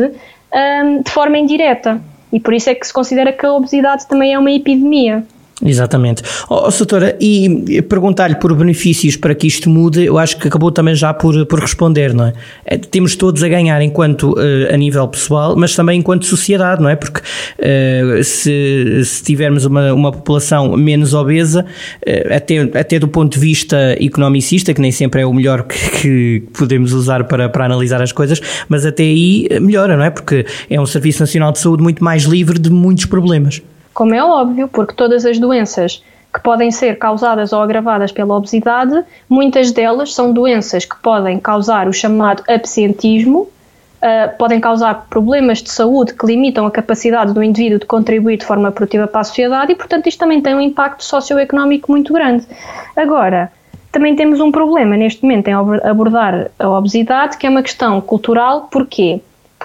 um, 0.53 1.03
de 1.03 1.11
forma 1.11 1.39
indireta. 1.39 2.01
E 2.33 2.41
por 2.41 2.55
isso 2.55 2.69
é 2.71 2.75
que 2.75 2.87
se 2.87 2.93
considera 2.93 3.33
que 3.33 3.47
a 3.47 3.53
obesidade 3.53 4.07
também 4.07 4.35
é 4.35 4.39
uma 4.39 4.51
epidemia. 4.51 5.25
Exatamente. 5.65 6.23
Oh, 6.51 6.69
doutora, 6.69 7.17
e 7.19 7.81
perguntar-lhe 7.89 8.35
por 8.35 8.55
benefícios 8.55 9.17
para 9.17 9.35
que 9.35 9.47
isto 9.47 9.71
mude, 9.71 10.05
eu 10.05 10.19
acho 10.19 10.37
que 10.37 10.49
acabou 10.49 10.71
também 10.71 10.95
já 10.95 11.15
por, 11.15 11.47
por 11.47 11.61
responder, 11.61 12.13
não 12.13 12.27
é? 12.27 12.33
é 12.67 12.77
temos 12.77 13.17
todos 13.17 13.43
a 13.43 13.49
ganhar 13.49 13.81
enquanto 13.81 14.33
uh, 14.33 14.75
a 14.75 14.77
nível 14.77 15.09
pessoal, 15.09 15.57
mas 15.57 15.75
também 15.75 16.01
enquanto 16.01 16.27
sociedade, 16.27 16.83
não 16.83 16.91
é? 16.91 16.97
Porque 16.97 17.21
uh, 17.21 18.23
se, 18.23 19.03
se 19.03 19.25
tivermos 19.25 19.65
uma, 19.65 19.95
uma 19.95 20.13
população 20.13 20.77
menos 20.77 21.15
obesa, 21.15 21.65
uh, 22.07 22.35
até, 22.35 22.59
até 22.79 22.99
do 22.99 23.09
ponto 23.09 23.33
de 23.33 23.41
vista 23.41 23.97
economicista, 23.99 24.75
que 24.75 24.81
nem 24.81 24.93
sempre 24.93 25.23
é 25.23 25.27
o 25.27 25.33
melhor 25.33 25.63
que, 25.63 25.91
que 26.01 26.43
podemos 26.53 26.93
usar 26.93 27.25
para, 27.25 27.49
para 27.49 27.65
analisar 27.65 28.03
as 28.03 28.13
coisas, 28.13 28.43
mas 28.69 28.85
até 28.85 29.05
aí 29.05 29.49
melhora, 29.59 29.97
não 29.97 30.05
é? 30.05 30.11
Porque 30.11 30.45
é 30.69 30.79
um 30.79 30.85
Serviço 30.85 31.21
Nacional 31.21 31.51
de 31.51 31.61
Saúde 31.61 31.83
muito 31.83 32.05
mais 32.05 32.25
livre 32.25 32.59
de 32.59 32.69
muitos 32.69 33.07
problemas 33.07 33.63
como 33.97 34.15
é 34.15 34.23
óbvio, 34.23 34.69
porque 34.69 34.93
todas 34.93 35.25
as 35.25 35.39
doenças 35.39 36.05
que 36.33 36.39
podem 36.43 36.71
ser 36.71 36.99
causadas 36.99 37.55
ou 37.55 37.63
agravadas 37.63 38.13
pela 38.13 38.37
obesidade, 38.37 39.03
muitas 39.27 39.73
delas 39.73 40.13
são 40.13 40.35
doenças 40.35 40.85
que 40.85 40.97
podem 41.01 41.39
causar 41.39 41.89
o 41.89 41.95
chamado 41.95 42.45
absentismo, 42.47 43.39
uh, 43.39 44.37
podem 44.37 44.61
causar 44.61 45.07
problemas 45.09 45.63
de 45.63 45.71
saúde 45.71 46.13
que 46.13 46.27
limitam 46.27 46.67
a 46.67 46.71
capacidade 46.71 47.33
do 47.33 47.43
indivíduo 47.43 47.79
de 47.79 47.87
contribuir 47.87 48.37
de 48.37 48.45
forma 48.45 48.71
produtiva 48.71 49.07
para 49.07 49.23
a 49.23 49.25
sociedade 49.25 49.73
e, 49.73 49.75
portanto, 49.75 50.07
isto 50.09 50.19
também 50.19 50.43
tem 50.43 50.55
um 50.55 50.61
impacto 50.61 51.03
socioeconómico 51.03 51.91
muito 51.91 52.13
grande. 52.13 52.47
Agora, 52.95 53.51
também 53.91 54.15
temos 54.15 54.41
um 54.41 54.53
problema 54.53 54.95
neste 54.95 55.23
momento 55.23 55.49
em 55.49 55.55
abordar 55.55 56.51
a 56.59 56.69
obesidade, 56.69 57.39
que 57.39 57.47
é 57.47 57.49
uma 57.49 57.63
questão 57.63 57.99
cultural. 58.03 58.69
Porquê? 58.71 59.23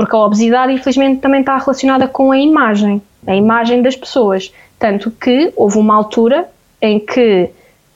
A 0.10 0.26
obesidade, 0.26 0.74
infelizmente, 0.74 1.22
também 1.22 1.42
está 1.42 1.58
relacionada 1.58 2.08
com 2.08 2.32
a 2.32 2.38
imagem 2.38 3.02
a 3.26 3.36
imagem 3.36 3.82
das 3.82 3.96
pessoas. 3.96 4.52
Tanto 4.80 5.12
que 5.12 5.52
houve 5.56 5.78
uma 5.78 5.96
altura 5.96 6.48
em 6.82 7.00
que 7.00 7.50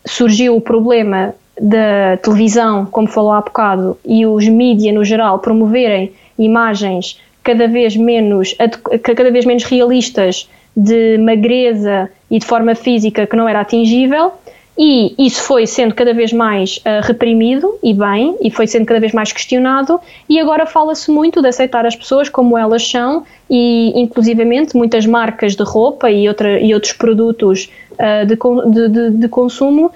surgiu 0.06 0.56
o 0.56 0.62
problema 0.62 1.34
da 1.60 2.18
televisão, 2.18 2.86
como 2.86 3.08
falou 3.08 3.32
há 3.32 3.42
bocado, 3.42 3.98
e 4.06 4.26
os 4.26 4.48
mídias 4.48 4.94
no 4.94 5.04
geral 5.04 5.40
promoverem 5.40 6.12
imagens 6.38 7.20
cada 7.44 7.68
vez 7.68 7.96
menos, 7.96 8.56
cada 9.02 9.32
vez 9.32 9.46
menos 9.46 9.64
realistas 9.64 10.50
de 10.76 11.18
magreza 11.18 12.10
e 12.30 12.40
de 12.40 12.46
forma 12.46 12.76
física 12.76 13.26
que 13.26 13.36
não 13.36 13.48
era 13.48 13.62
atingível, 13.62 14.34
e 14.77 15.15
isso 15.17 15.41
foi 15.44 15.65
sendo 15.65 15.96
cada 15.96 16.13
vez 16.13 16.34
mais 16.34 16.77
uh, 16.77 17.01
reprimido, 17.01 17.79
e 17.82 17.94
bem, 17.94 18.36
e 18.41 18.51
foi 18.51 18.67
sendo 18.67 18.86
cada 18.86 19.00
vez 19.00 19.13
mais 19.13 19.32
questionado, 19.32 20.00
e 20.27 20.38
agora 20.38 20.65
fala-se 20.65 21.10
muito 21.10 21.41
de 21.41 21.48
aceitar 21.48 21.86
as 21.86 21.96
pessoas 21.96 22.27
como 22.27 22.58
elas 22.58 22.86
são, 22.86 23.25
e 23.50 23.94
inclusivamente 23.96 24.75
muitas 24.75 25.05
marcas 25.05 25.55
de 25.55 25.63
roupa 25.63 26.12
e, 26.12 26.27
outra, 26.27 26.60
e 26.60 26.74
outros 26.74 26.91
produtos 26.91 27.72
uh, 27.94 28.25
de, 28.25 28.89
de, 28.89 29.10
de, 29.12 29.27
consumo 29.29 29.86
uh, 29.86 29.91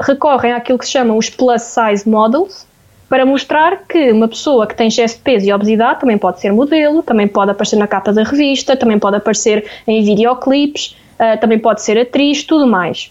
recorrem 0.00 0.52
àquilo 0.52 0.78
que 0.78 0.86
se 0.86 0.92
chamam 0.92 1.18
os 1.18 1.28
plus 1.28 1.62
size 1.62 2.08
models, 2.08 2.66
para 3.08 3.26
mostrar 3.26 3.88
que 3.88 4.12
uma 4.12 4.28
pessoa 4.28 4.68
que 4.68 4.76
tem 4.76 4.86
excesso 4.86 5.16
de 5.16 5.22
peso 5.22 5.44
e 5.44 5.52
obesidade 5.52 5.98
também 5.98 6.16
pode 6.16 6.38
ser 6.40 6.52
modelo, 6.52 7.02
também 7.02 7.26
pode 7.26 7.50
aparecer 7.50 7.74
na 7.74 7.88
capa 7.88 8.12
da 8.12 8.22
revista, 8.22 8.76
também 8.76 9.00
pode 9.00 9.16
aparecer 9.16 9.68
em 9.84 10.04
videoclipes, 10.04 10.96
também 11.40 11.58
pode 11.58 11.82
ser 11.82 11.98
atriz, 11.98 12.44
tudo 12.44 12.68
mais. 12.68 13.10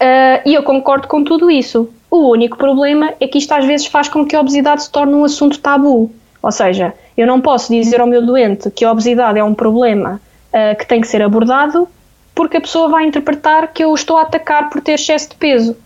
Uh, 0.00 0.40
e 0.46 0.54
eu 0.54 0.62
concordo 0.62 1.06
com 1.06 1.22
tudo 1.22 1.50
isso. 1.50 1.88
O 2.10 2.30
único 2.30 2.56
problema 2.56 3.12
é 3.20 3.28
que 3.28 3.38
isto 3.38 3.52
às 3.52 3.64
vezes 3.64 3.86
faz 3.86 4.08
com 4.08 4.24
que 4.24 4.34
a 4.34 4.40
obesidade 4.40 4.82
se 4.82 4.90
torne 4.90 5.14
um 5.14 5.24
assunto 5.24 5.58
tabu. 5.58 6.10
Ou 6.42 6.50
seja, 6.50 6.94
eu 7.16 7.26
não 7.26 7.40
posso 7.40 7.70
dizer 7.70 8.00
ao 8.00 8.06
meu 8.06 8.24
doente 8.24 8.70
que 8.70 8.84
a 8.84 8.90
obesidade 8.90 9.38
é 9.38 9.44
um 9.44 9.54
problema 9.54 10.20
uh, 10.48 10.76
que 10.76 10.86
tem 10.86 11.00
que 11.00 11.06
ser 11.06 11.22
abordado 11.22 11.86
porque 12.34 12.56
a 12.56 12.60
pessoa 12.60 12.88
vai 12.88 13.04
interpretar 13.04 13.72
que 13.72 13.84
eu 13.84 13.92
estou 13.94 14.16
a 14.16 14.22
atacar 14.22 14.70
por 14.70 14.80
ter 14.80 14.92
excesso 14.92 15.28
de 15.30 15.34
peso. 15.34 15.76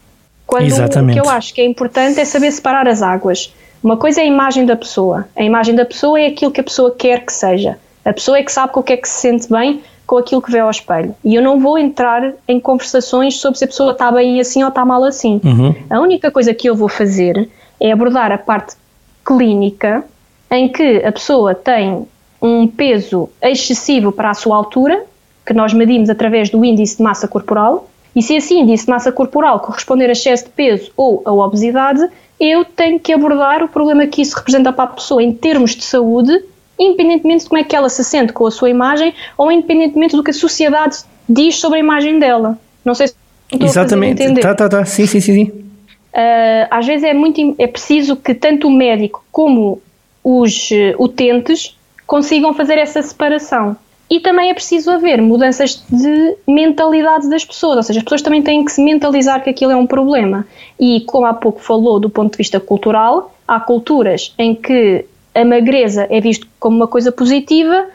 Quando 0.46 0.66
Exatamente. 0.66 1.18
o 1.18 1.22
que 1.22 1.28
eu 1.28 1.32
acho 1.32 1.52
que 1.52 1.60
é 1.60 1.64
importante 1.64 2.20
é 2.20 2.24
saber 2.24 2.52
separar 2.52 2.86
as 2.86 3.02
águas. 3.02 3.52
Uma 3.82 3.96
coisa 3.96 4.20
é 4.20 4.24
a 4.24 4.26
imagem 4.26 4.64
da 4.64 4.76
pessoa. 4.76 5.26
A 5.34 5.42
imagem 5.42 5.74
da 5.74 5.84
pessoa 5.84 6.20
é 6.20 6.28
aquilo 6.28 6.52
que 6.52 6.60
a 6.60 6.64
pessoa 6.64 6.94
quer 6.94 7.24
que 7.24 7.32
seja. 7.32 7.78
A 8.04 8.12
pessoa 8.12 8.38
é 8.38 8.42
que 8.42 8.52
sabe 8.52 8.72
com 8.72 8.80
o 8.80 8.82
que 8.82 8.92
é 8.92 8.96
que 8.96 9.08
se 9.08 9.20
sente 9.20 9.50
bem 9.50 9.82
com 10.06 10.18
aquilo 10.18 10.42
que 10.42 10.50
vê 10.50 10.58
ao 10.58 10.70
espelho. 10.70 11.14
E 11.24 11.34
eu 11.34 11.42
não 11.42 11.58
vou 11.58 11.78
entrar 11.78 12.32
em 12.46 12.60
conversações 12.60 13.38
sobre 13.38 13.58
se 13.58 13.64
a 13.64 13.68
pessoa 13.68 13.92
está 13.92 14.10
bem 14.10 14.40
assim 14.40 14.62
ou 14.62 14.68
está 14.68 14.84
mal 14.84 15.04
assim. 15.04 15.40
Uhum. 15.44 15.74
A 15.88 16.00
única 16.00 16.30
coisa 16.30 16.52
que 16.52 16.68
eu 16.68 16.74
vou 16.74 16.88
fazer 16.88 17.48
é 17.80 17.92
abordar 17.92 18.30
a 18.32 18.38
parte 18.38 18.76
clínica 19.24 20.04
em 20.50 20.68
que 20.68 21.04
a 21.04 21.10
pessoa 21.10 21.54
tem 21.54 22.06
um 22.40 22.66
peso 22.66 23.28
excessivo 23.42 24.12
para 24.12 24.30
a 24.30 24.34
sua 24.34 24.56
altura, 24.56 25.04
que 25.46 25.54
nós 25.54 25.72
medimos 25.72 26.10
através 26.10 26.50
do 26.50 26.64
índice 26.64 26.98
de 26.98 27.02
massa 27.02 27.26
corporal, 27.26 27.88
e 28.14 28.22
se 28.22 28.34
esse 28.34 28.54
índice 28.54 28.84
de 28.84 28.90
massa 28.90 29.10
corporal 29.10 29.58
corresponder 29.60 30.08
a 30.08 30.12
excesso 30.12 30.44
de 30.44 30.50
peso 30.50 30.92
ou 30.96 31.22
a 31.24 31.32
obesidade, 31.32 32.06
eu 32.38 32.64
tenho 32.64 33.00
que 33.00 33.12
abordar 33.12 33.62
o 33.62 33.68
problema 33.68 34.06
que 34.06 34.22
isso 34.22 34.36
representa 34.36 34.72
para 34.72 34.84
a 34.84 34.88
pessoa 34.88 35.22
em 35.22 35.32
termos 35.32 35.74
de 35.74 35.84
saúde 35.84 36.44
independentemente 36.78 37.44
de 37.44 37.48
como 37.48 37.60
é 37.60 37.64
que 37.64 37.74
ela 37.74 37.88
se 37.88 38.02
sente 38.04 38.32
com 38.32 38.46
a 38.46 38.50
sua 38.50 38.70
imagem 38.70 39.14
ou 39.36 39.50
independentemente 39.50 40.16
do 40.16 40.22
que 40.22 40.30
a 40.30 40.34
sociedade 40.34 40.98
diz 41.28 41.56
sobre 41.56 41.78
a 41.78 41.80
imagem 41.80 42.18
dela. 42.18 42.58
Não 42.84 42.94
sei 42.94 43.08
se 43.08 43.14
estou 43.52 43.68
Exatamente. 43.68 44.22
a 44.22 44.24
entender. 44.24 44.40
Tá, 44.40 44.54
tá, 44.54 44.68
tá. 44.68 44.84
Sim, 44.84 45.06
sim, 45.06 45.20
sim. 45.20 45.34
sim. 45.34 45.64
Uh, 46.14 46.66
às 46.70 46.86
vezes 46.86 47.04
é 47.04 47.12
muito 47.12 47.56
é 47.58 47.66
preciso 47.66 48.14
que 48.14 48.34
tanto 48.34 48.68
o 48.68 48.70
médico 48.70 49.24
como 49.32 49.82
os 50.22 50.70
uh, 50.70 51.02
utentes 51.02 51.76
consigam 52.06 52.54
fazer 52.54 52.78
essa 52.78 53.02
separação. 53.02 53.76
E 54.08 54.20
também 54.20 54.50
é 54.50 54.54
preciso 54.54 54.90
haver 54.90 55.20
mudanças 55.20 55.82
de 55.90 56.36
mentalidade 56.46 57.28
das 57.28 57.44
pessoas, 57.44 57.78
ou 57.78 57.82
seja, 57.82 57.98
as 58.00 58.04
pessoas 58.04 58.22
também 58.22 58.42
têm 58.42 58.64
que 58.64 58.70
se 58.70 58.82
mentalizar 58.82 59.42
que 59.42 59.50
aquilo 59.50 59.72
é 59.72 59.76
um 59.76 59.86
problema. 59.86 60.46
E 60.78 61.00
como 61.00 61.26
há 61.26 61.34
pouco 61.34 61.60
falou 61.60 61.98
do 61.98 62.10
ponto 62.10 62.32
de 62.32 62.38
vista 62.38 62.60
cultural, 62.60 63.34
há 63.48 63.58
culturas 63.58 64.34
em 64.38 64.54
que 64.54 65.06
a 65.34 65.44
magreza 65.44 66.06
é 66.10 66.20
visto 66.20 66.46
como 66.58 66.76
uma 66.76 66.86
coisa 66.86 67.10
positiva 67.10 67.86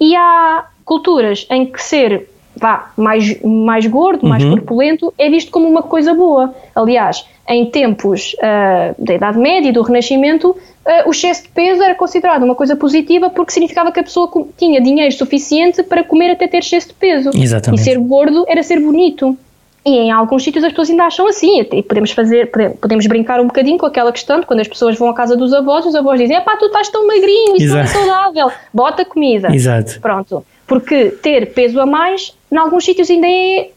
e 0.00 0.14
há 0.14 0.66
culturas 0.84 1.46
em 1.50 1.66
que 1.66 1.82
ser 1.82 2.28
vá, 2.56 2.92
mais, 2.96 3.40
mais 3.42 3.86
gordo, 3.86 4.24
uhum. 4.24 4.28
mais 4.28 4.44
corpulento, 4.44 5.12
é 5.18 5.28
visto 5.30 5.50
como 5.50 5.68
uma 5.68 5.82
coisa 5.82 6.14
boa. 6.14 6.54
Aliás, 6.74 7.24
em 7.48 7.66
tempos 7.66 8.34
uh, 8.34 8.94
da 9.02 9.14
Idade 9.14 9.38
Média 9.38 9.68
e 9.68 9.72
do 9.72 9.82
Renascimento, 9.82 10.50
uh, 10.50 11.08
o 11.08 11.10
excesso 11.10 11.44
de 11.44 11.48
peso 11.48 11.82
era 11.82 11.94
considerado 11.94 12.42
uma 12.42 12.54
coisa 12.54 12.76
positiva 12.76 13.30
porque 13.30 13.52
significava 13.52 13.90
que 13.90 14.00
a 14.00 14.02
pessoa 14.02 14.30
tinha 14.56 14.80
dinheiro 14.80 15.12
suficiente 15.12 15.82
para 15.82 16.04
comer 16.04 16.32
até 16.32 16.46
ter 16.46 16.58
excesso 16.58 16.88
de 16.88 16.94
peso. 16.94 17.30
Exatamente. 17.34 17.80
E 17.80 17.84
ser 17.84 17.98
gordo 17.98 18.44
era 18.48 18.62
ser 18.62 18.80
bonito. 18.80 19.36
E 19.84 19.90
em 19.90 20.12
alguns 20.12 20.44
sítios 20.44 20.62
as 20.62 20.70
pessoas 20.70 20.90
ainda 20.90 21.04
acham 21.04 21.26
assim, 21.26 21.60
e 21.60 21.82
podemos 21.82 22.12
fazer, 22.12 22.50
podemos 22.80 23.04
brincar 23.06 23.40
um 23.40 23.46
bocadinho 23.46 23.78
com 23.78 23.86
aquela 23.86 24.12
questão 24.12 24.38
de 24.38 24.46
quando 24.46 24.60
as 24.60 24.68
pessoas 24.68 24.96
vão 24.96 25.08
à 25.08 25.14
casa 25.14 25.36
dos 25.36 25.52
avós, 25.52 25.84
os 25.84 25.94
avós 25.94 26.20
dizem, 26.20 26.40
pá, 26.40 26.56
tu 26.56 26.66
estás 26.66 26.88
tão 26.88 27.04
magrinho, 27.04 27.56
isso 27.56 27.76
é 27.76 27.86
saudável, 27.86 28.52
bota 28.72 29.04
comida. 29.04 29.52
Exato. 29.52 30.00
Pronto. 30.00 30.44
Porque 30.68 31.06
ter 31.06 31.52
peso 31.52 31.80
a 31.80 31.86
mais, 31.86 32.32
em 32.50 32.56
alguns 32.56 32.84
sítios 32.84 33.10
ainda 33.10 33.26
é, 33.26 33.70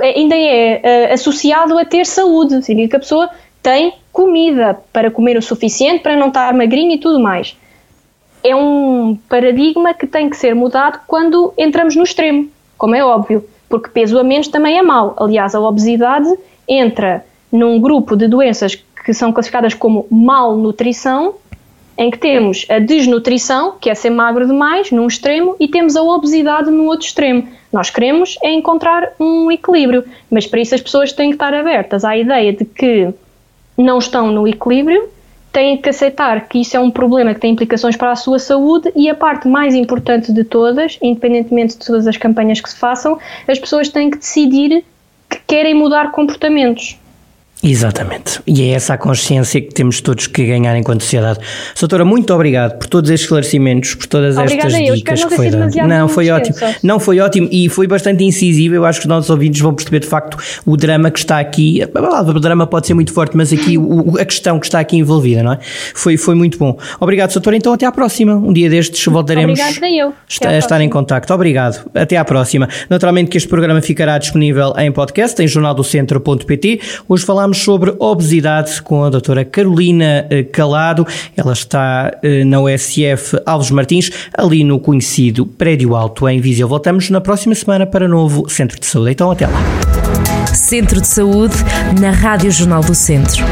é 0.00 0.18
ainda 0.18 0.36
é 0.36 1.08
uh, 1.10 1.14
associado 1.14 1.78
a 1.78 1.84
ter 1.84 2.04
saúde, 2.04 2.62
significa 2.62 2.90
que 2.90 2.96
a 2.96 3.00
pessoa 3.00 3.30
tem 3.62 3.94
comida 4.12 4.78
para 4.92 5.10
comer 5.10 5.38
o 5.38 5.42
suficiente, 5.42 6.02
para 6.02 6.14
não 6.14 6.28
estar 6.28 6.52
magrinho 6.52 6.92
e 6.92 6.98
tudo 6.98 7.18
mais. 7.18 7.56
É 8.44 8.54
um 8.54 9.18
paradigma 9.28 9.94
que 9.94 10.06
tem 10.06 10.28
que 10.28 10.36
ser 10.36 10.54
mudado 10.54 11.00
quando 11.06 11.54
entramos 11.56 11.96
no 11.96 12.02
extremo, 12.02 12.50
como 12.76 12.94
é 12.94 13.02
óbvio 13.02 13.44
porque 13.68 13.90
peso 13.90 14.18
a 14.18 14.24
menos 14.24 14.48
também 14.48 14.78
é 14.78 14.82
mau. 14.82 15.14
Aliás, 15.18 15.54
a 15.54 15.60
obesidade 15.60 16.28
entra 16.66 17.24
num 17.52 17.80
grupo 17.80 18.16
de 18.16 18.28
doenças 18.28 18.74
que 19.04 19.14
são 19.14 19.32
classificadas 19.32 19.74
como 19.74 20.06
malnutrição, 20.10 21.34
em 21.96 22.10
que 22.10 22.18
temos 22.18 22.64
a 22.68 22.78
desnutrição, 22.78 23.74
que 23.80 23.90
é 23.90 23.94
ser 23.94 24.10
magro 24.10 24.46
demais, 24.46 24.90
num 24.92 25.06
extremo, 25.06 25.56
e 25.58 25.66
temos 25.66 25.96
a 25.96 26.02
obesidade 26.02 26.70
no 26.70 26.84
outro 26.84 27.06
extremo. 27.06 27.48
Nós 27.72 27.90
queremos 27.90 28.38
é 28.42 28.52
encontrar 28.52 29.12
um 29.18 29.50
equilíbrio, 29.50 30.04
mas 30.30 30.46
para 30.46 30.60
isso 30.60 30.74
as 30.74 30.80
pessoas 30.80 31.12
têm 31.12 31.30
que 31.30 31.34
estar 31.36 31.52
abertas 31.52 32.04
à 32.04 32.16
ideia 32.16 32.52
de 32.52 32.64
que 32.64 33.12
não 33.76 33.98
estão 33.98 34.30
no 34.30 34.46
equilíbrio 34.46 35.08
têm 35.58 35.76
que 35.76 35.88
aceitar 35.88 36.48
que 36.48 36.60
isso 36.60 36.76
é 36.76 36.80
um 36.80 36.88
problema 36.88 37.34
que 37.34 37.40
tem 37.40 37.50
implicações 37.50 37.96
para 37.96 38.12
a 38.12 38.16
sua 38.16 38.38
saúde 38.38 38.92
e 38.94 39.10
a 39.10 39.14
parte 39.14 39.48
mais 39.48 39.74
importante 39.74 40.32
de 40.32 40.44
todas, 40.44 40.96
independentemente 41.02 41.76
de 41.76 41.84
todas 41.84 42.06
as 42.06 42.16
campanhas 42.16 42.60
que 42.60 42.70
se 42.70 42.76
façam, 42.76 43.18
as 43.48 43.58
pessoas 43.58 43.88
têm 43.88 44.08
que 44.08 44.18
decidir 44.18 44.84
que 45.28 45.40
querem 45.48 45.74
mudar 45.74 46.12
comportamentos. 46.12 46.96
Exatamente. 47.62 48.40
E 48.46 48.62
é 48.62 48.68
essa 48.70 48.94
a 48.94 48.98
consciência 48.98 49.60
que 49.60 49.74
temos 49.74 50.00
todos 50.00 50.26
que 50.26 50.46
ganhar 50.46 50.76
enquanto 50.76 51.02
sociedade. 51.02 51.40
Doutora, 51.78 52.04
muito 52.04 52.32
obrigado 52.32 52.78
por 52.78 52.86
todos 52.86 53.10
estes 53.10 53.24
esclarecimentos, 53.24 53.94
por 53.94 54.06
todas 54.06 54.36
Obrigada 54.36 54.68
estas 54.68 54.88
eu. 54.88 54.94
dicas 54.94 55.24
que 55.24 55.36
foi 55.36 55.50
dando. 55.50 55.74
Não, 55.86 56.08
foi 56.08 56.30
ótimo. 56.30 56.56
Não, 56.82 57.00
foi 57.00 57.18
ótimo 57.20 57.48
e 57.50 57.68
foi 57.68 57.86
bastante 57.86 58.22
incisivo. 58.22 58.74
Eu 58.74 58.84
acho 58.84 59.00
que 59.00 59.06
os 59.06 59.08
nossos 59.08 59.28
ouvintes 59.28 59.60
vão 59.60 59.74
perceber 59.74 60.00
de 60.00 60.06
facto 60.06 60.36
o 60.64 60.76
drama 60.76 61.10
que 61.10 61.18
está 61.18 61.38
aqui. 61.38 61.84
Palavra 61.88 62.38
drama 62.38 62.66
pode 62.66 62.86
ser 62.86 62.94
muito 62.94 63.12
forte, 63.12 63.36
mas 63.36 63.52
aqui 63.52 63.76
o, 63.76 64.16
a 64.18 64.24
questão 64.24 64.58
que 64.58 64.66
está 64.66 64.78
aqui 64.78 64.96
envolvida, 64.96 65.42
não 65.42 65.52
é? 65.52 65.58
Foi, 65.94 66.16
foi 66.16 66.34
muito 66.34 66.58
bom. 66.58 66.78
Obrigado, 67.00 67.32
doutora. 67.32 67.56
Então, 67.56 67.72
até 67.72 67.86
à 67.86 67.92
próxima. 67.92 68.34
Um 68.34 68.52
dia 68.52 68.70
destes 68.70 69.04
voltaremos 69.04 69.58
a 69.60 70.58
estar 70.58 70.80
em 70.80 70.88
contacto. 70.88 71.32
Obrigado. 71.34 71.90
Até 71.94 72.16
à 72.16 72.24
próxima. 72.24 72.68
Naturalmente 72.88 73.30
que 73.30 73.36
este 73.36 73.48
programa 73.48 73.80
ficará 73.82 74.16
disponível 74.18 74.72
em 74.78 74.90
podcast, 74.92 75.42
em 75.42 75.48
jornaldocentro.pt. 75.48 76.80
Hoje 77.08 77.24
falámos 77.48 77.58
sobre 77.58 77.94
obesidade 77.98 78.82
com 78.82 79.04
a 79.04 79.10
doutora 79.10 79.44
Carolina 79.44 80.26
eh, 80.30 80.42
Calado. 80.42 81.06
Ela 81.36 81.52
está 81.52 82.16
eh, 82.22 82.44
na 82.44 82.60
USF 82.60 83.40
Alves 83.46 83.70
Martins, 83.70 84.10
ali 84.36 84.64
no 84.64 84.78
conhecido 84.78 85.46
Prédio 85.46 85.94
Alto 85.94 86.28
em 86.28 86.40
Viseu. 86.40 86.68
Voltamos 86.68 87.08
na 87.10 87.20
próxima 87.20 87.54
semana 87.54 87.86
para 87.86 88.06
novo 88.06 88.48
Centro 88.48 88.78
de 88.78 88.86
Saúde. 88.86 89.12
Então 89.12 89.30
até 89.30 89.46
lá. 89.46 89.60
Centro 90.54 91.00
de 91.00 91.06
Saúde 91.06 91.54
na 92.00 92.10
Rádio 92.10 92.50
Jornal 92.50 92.82
do 92.82 92.94
Centro. 92.94 93.44